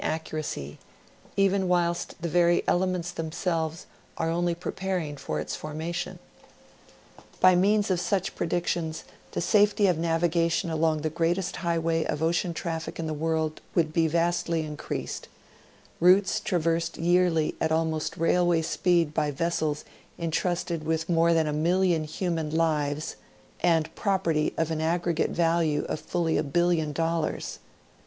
[0.01, 0.79] 55 accuracy,
[1.37, 3.85] even whilst the very elements themselves
[4.17, 6.17] are only pre paring for its formation.
[7.39, 9.03] By means of such predictions,
[9.33, 13.93] the safety of navigation along the greatest highway of ocean traffic in the world would
[13.93, 15.27] be vastly increased,—
[15.99, 19.85] routes ti*aversed yearly at almost railway speed by vessels
[20.17, 23.17] intrusted with more than a million human lives,
[23.61, 27.59] and property of an aggregate value of fully a billion dollars.